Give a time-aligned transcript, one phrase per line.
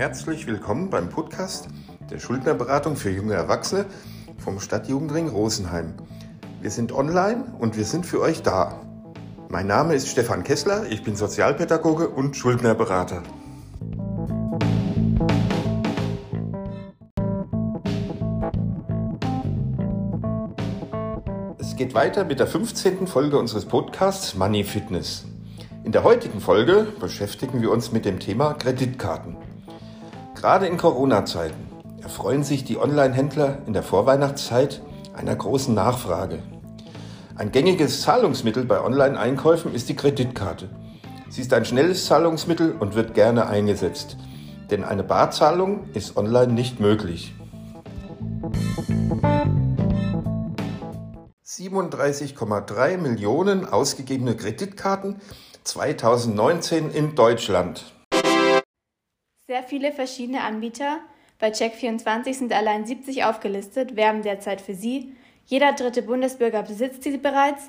[0.00, 1.68] Herzlich willkommen beim Podcast
[2.10, 3.84] der Schuldnerberatung für junge Erwachsene
[4.38, 5.92] vom Stadtjugendring Rosenheim.
[6.62, 8.80] Wir sind online und wir sind für euch da.
[9.50, 13.22] Mein Name ist Stefan Kessler, ich bin Sozialpädagoge und Schuldnerberater.
[21.58, 23.06] Es geht weiter mit der 15.
[23.06, 25.26] Folge unseres Podcasts Money Fitness.
[25.84, 29.36] In der heutigen Folge beschäftigen wir uns mit dem Thema Kreditkarten.
[30.40, 31.68] Gerade in Corona-Zeiten
[32.02, 34.80] erfreuen sich die Online-Händler in der Vorweihnachtszeit
[35.14, 36.38] einer großen Nachfrage.
[37.36, 40.70] Ein gängiges Zahlungsmittel bei Online-Einkäufen ist die Kreditkarte.
[41.28, 44.16] Sie ist ein schnelles Zahlungsmittel und wird gerne eingesetzt,
[44.70, 47.34] denn eine Barzahlung ist online nicht möglich.
[51.44, 55.20] 37,3 Millionen ausgegebene Kreditkarten
[55.64, 57.84] 2019 in Deutschland.
[59.50, 61.00] Sehr viele verschiedene Anbieter,
[61.40, 65.16] bei Check24 sind allein 70 aufgelistet, werben derzeit für sie.
[65.44, 67.68] Jeder dritte Bundesbürger besitzt sie bereits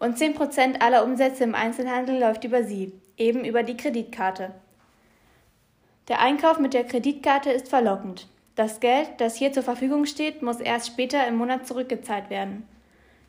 [0.00, 4.50] und 10 Prozent aller Umsätze im Einzelhandel läuft über sie, eben über die Kreditkarte.
[6.08, 8.26] Der Einkauf mit der Kreditkarte ist verlockend.
[8.56, 12.66] Das Geld, das hier zur Verfügung steht, muss erst später im Monat zurückgezahlt werden.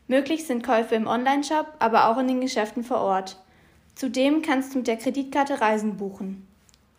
[0.07, 3.37] Möglich sind Käufe im Onlineshop, aber auch in den Geschäften vor Ort.
[3.93, 6.47] Zudem kannst du mit der Kreditkarte Reisen buchen.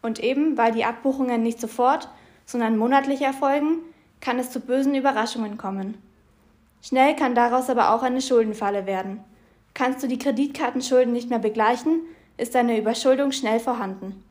[0.03, 2.08] Und eben, weil die Abbuchungen nicht sofort,
[2.45, 3.78] sondern monatlich erfolgen,
[4.20, 5.97] kann es zu bösen Überraschungen kommen.
[6.83, 9.20] Schnell kann daraus aber auch eine Schuldenfalle werden.
[9.75, 12.00] Kannst du die Kreditkartenschulden nicht mehr begleichen,
[12.36, 14.22] ist eine Überschuldung schnell vorhanden.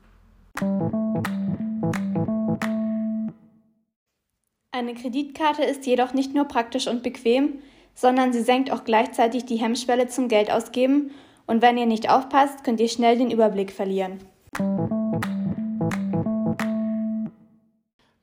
[4.73, 7.59] Eine Kreditkarte ist jedoch nicht nur praktisch und bequem,
[7.95, 11.11] sondern sie senkt auch gleichzeitig die Hemmschwelle zum Geldausgeben
[11.47, 14.19] und wenn ihr nicht aufpasst, könnt ihr schnell den Überblick verlieren.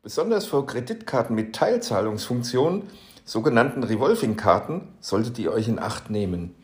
[0.09, 2.85] Besonders für Kreditkarten mit Teilzahlungsfunktion,
[3.27, 6.55] sogenannten Revolving-Karten, solltet ihr euch in Acht nehmen.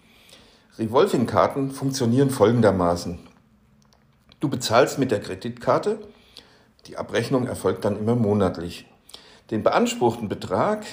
[0.79, 3.19] Revolving-Karten funktionieren folgendermaßen.
[4.41, 5.99] Du bezahlst mit der Kreditkarte,
[6.87, 8.87] die Abrechnung erfolgt dann immer monatlich.
[9.51, 10.87] Den beanspruchten Betrag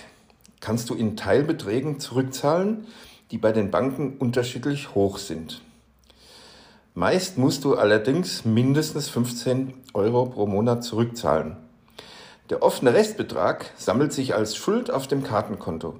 [0.60, 2.86] kannst du in Teilbeträgen zurückzahlen,
[3.32, 5.62] die bei den Banken unterschiedlich hoch sind.
[6.96, 11.71] Meist musst du allerdings mindestens 15 Euro pro Monat zurückzahlen.
[12.52, 15.96] Der offene Restbetrag sammelt sich als Schuld auf dem Kartenkonto.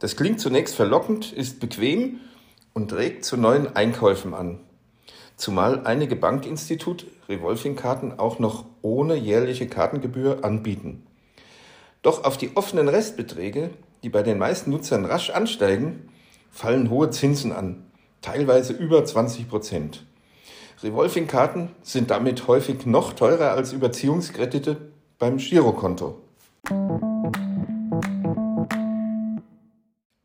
[0.00, 2.18] Das klingt zunächst verlockend, ist bequem
[2.72, 4.58] und regt zu neuen Einkäufen an.
[5.36, 11.06] Zumal einige Bankinstitute Revolving-Karten auch noch ohne jährliche Kartengebühr anbieten.
[12.02, 13.70] Doch auf die offenen Restbeträge,
[14.02, 16.08] die bei den meisten Nutzern rasch ansteigen,
[16.50, 17.84] fallen hohe Zinsen an,
[18.20, 20.04] teilweise über 20 Prozent.
[20.82, 26.20] Revolving-Karten sind damit häufig noch teurer als Überziehungskredite beim Girokonto.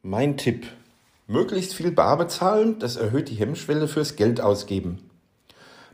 [0.01, 0.65] Mein Tipp.
[1.27, 5.09] Möglichst viel Bar bezahlen, das erhöht die Hemmschwelle fürs Geld ausgeben.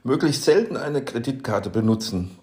[0.04, 2.38] Möglichst selten eine Kreditkarte benutzen.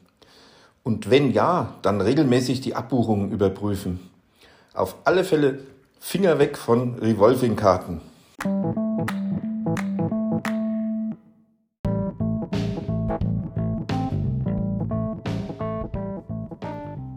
[0.83, 4.01] Und wenn ja, dann regelmäßig die Abbuchungen überprüfen.
[4.75, 5.61] Auf alle Fälle
[6.01, 8.01] Finger weg von Revolving-Karten.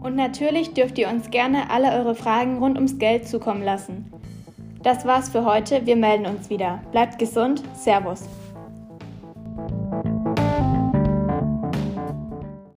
[0.06, 4.08] Und natürlich dürft ihr uns gerne alle eure Fragen rund ums Geld zukommen lassen.
[4.84, 6.80] Das war's für heute, wir melden uns wieder.
[6.92, 8.22] Bleibt gesund, Servus.